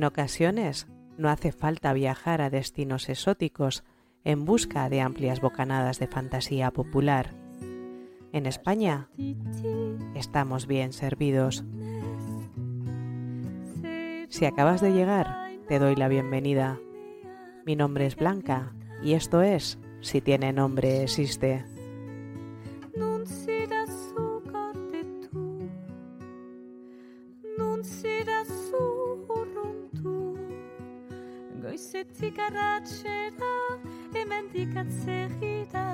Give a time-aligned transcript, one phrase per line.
[0.00, 3.84] En ocasiones no hace falta viajar a destinos exóticos
[4.24, 7.34] en busca de amplias bocanadas de fantasía popular.
[8.32, 9.10] En España
[10.14, 11.66] estamos bien servidos.
[14.30, 16.80] Si acabas de llegar, te doy la bienvenida.
[17.66, 21.66] Mi nombre es Blanca y esto es Si tiene nombre existe.
[31.70, 33.50] Goizetik arratxera,
[34.20, 35.84] emendik atzerida,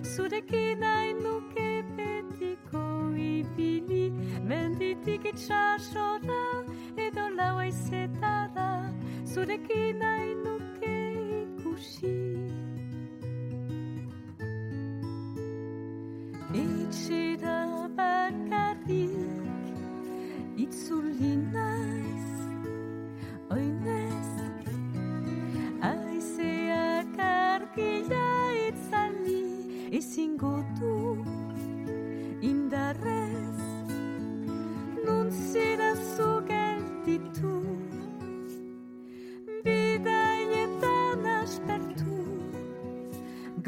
[0.00, 4.08] zurekin hain nuke betiko ibili,
[4.48, 6.44] menditik itxasora,
[6.96, 8.70] edo lau aizetara,
[9.34, 10.57] zurekin hain nuke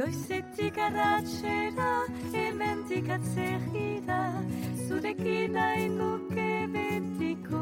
[0.01, 1.89] goizetik arratxera
[2.33, 4.21] hemendik atzerira
[4.87, 7.61] zurekin hain nuke betiko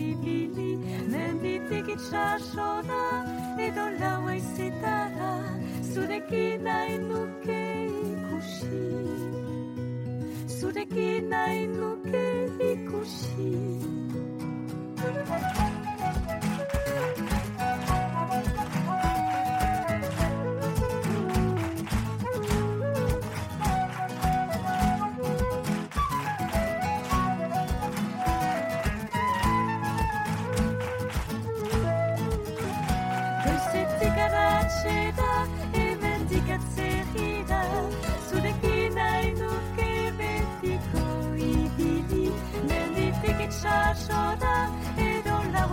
[0.00, 0.72] ibili
[1.12, 3.04] menditik itxasora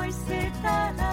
[0.06, 1.05] voice, you that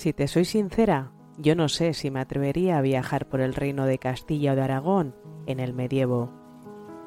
[0.00, 3.84] Si te soy sincera, yo no sé si me atrevería a viajar por el reino
[3.84, 6.30] de Castilla o de Aragón en el medievo.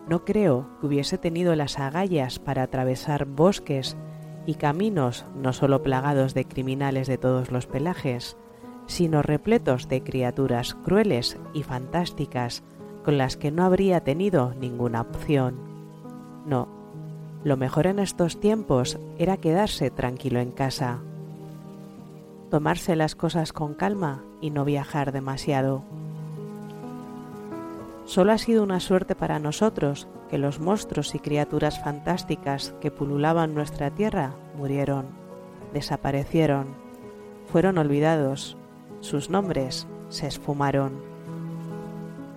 [0.08, 3.97] No creo que hubiese tenido las agallas para atravesar bosques
[4.46, 8.38] y caminos no solo plagados de criminales de todos los pelajes,
[8.85, 12.62] sino repletos de criaturas crueles y fantásticas
[13.03, 15.58] con las que no habría tenido ninguna opción.
[16.46, 16.67] No,
[17.44, 21.02] lo mejor en estos tiempos era quedarse tranquilo en casa,
[22.53, 25.82] tomarse las cosas con calma y no viajar demasiado.
[28.05, 33.55] Solo ha sido una suerte para nosotros que los monstruos y criaturas fantásticas que pululaban
[33.55, 35.08] nuestra tierra murieron,
[35.73, 36.67] desaparecieron,
[37.52, 38.55] fueron olvidados,
[39.00, 40.91] sus nombres se esfumaron.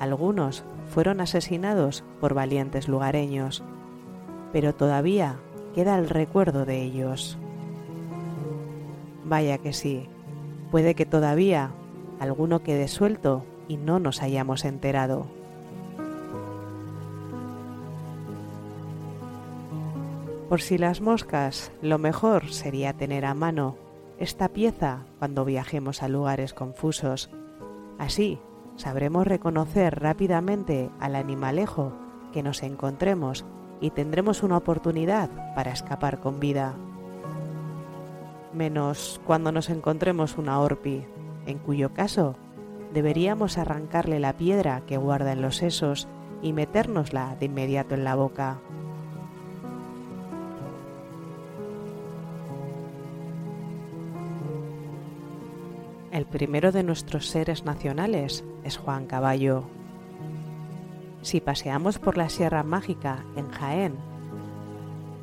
[0.00, 3.62] Algunos fueron asesinados por valientes lugareños,
[4.50, 5.36] pero todavía
[5.74, 7.36] queda el recuerdo de ellos.
[9.26, 10.06] Vaya que sí,
[10.70, 11.72] puede que todavía
[12.20, 15.26] alguno quede suelto y no nos hayamos enterado.
[20.48, 23.74] Por si las moscas, lo mejor sería tener a mano
[24.20, 27.28] esta pieza cuando viajemos a lugares confusos.
[27.98, 28.38] Así
[28.76, 31.92] sabremos reconocer rápidamente al animalejo
[32.32, 33.44] que nos encontremos
[33.80, 36.76] y tendremos una oportunidad para escapar con vida.
[38.56, 41.04] Menos cuando nos encontremos una orpi,
[41.44, 42.36] en cuyo caso
[42.94, 46.08] deberíamos arrancarle la piedra que guarda en los sesos
[46.40, 48.58] y metérnosla de inmediato en la boca.
[56.10, 59.64] El primero de nuestros seres nacionales es Juan Caballo.
[61.20, 64.15] Si paseamos por la Sierra Mágica en Jaén,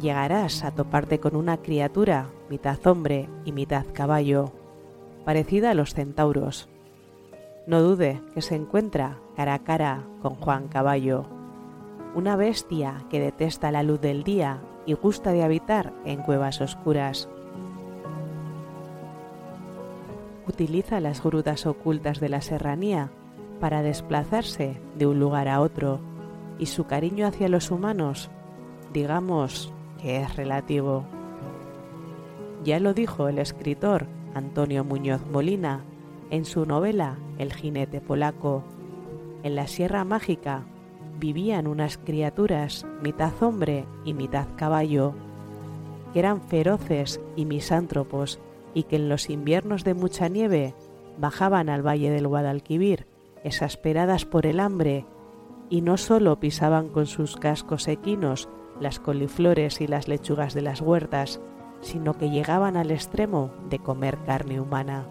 [0.03, 4.51] llegarás a toparte con una criatura mitad hombre y mitad caballo,
[5.23, 6.67] parecida a los centauros.
[7.65, 11.25] No dude que se encuentra cara a cara con Juan Caballo,
[12.13, 17.29] una bestia que detesta la luz del día y gusta de habitar en cuevas oscuras.
[20.45, 23.09] Utiliza las grutas ocultas de la serranía
[23.61, 26.01] para desplazarse de un lugar a otro
[26.59, 28.29] y su cariño hacia los humanos,
[28.91, 29.72] digamos
[30.03, 31.05] es relativo.
[32.63, 35.83] Ya lo dijo el escritor Antonio Muñoz Molina
[36.29, 38.63] en su novela El jinete polaco.
[39.43, 40.65] En la Sierra Mágica
[41.19, 45.13] vivían unas criaturas mitad hombre y mitad caballo,
[46.11, 48.39] que eran feroces y misántropos
[48.73, 50.73] y que en los inviernos de mucha nieve
[51.17, 53.05] bajaban al valle del Guadalquivir,
[53.43, 55.05] exasperadas por el hambre,
[55.69, 60.81] y no solo pisaban con sus cascos equinos las coliflores y las lechugas de las
[60.81, 61.39] huertas,
[61.81, 65.05] sino que llegaban al extremo de comer carne humana.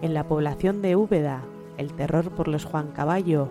[0.00, 1.44] En la población de Úbeda,
[1.78, 3.48] el terror por los Juan Caballo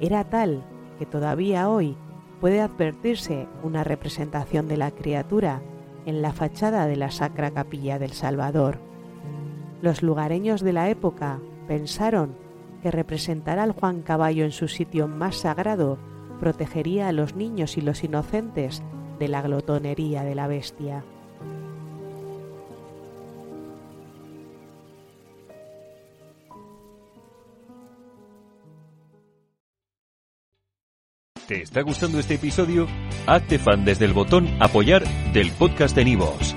[0.00, 0.64] era tal
[0.98, 1.96] que todavía hoy
[2.40, 5.62] puede advertirse una representación de la criatura
[6.06, 8.78] en la fachada de la Sacra Capilla del Salvador.
[9.80, 11.38] Los lugareños de la época
[11.68, 12.34] pensaron
[12.82, 15.98] que representar al Juan Caballo en su sitio más sagrado
[16.40, 18.82] protegería a los niños y los inocentes
[19.18, 21.04] de la glotonería de la bestia.
[31.46, 32.88] ¿Te está gustando este episodio?
[33.26, 36.56] Hazte fan desde el botón Apoyar del podcast de Nivos.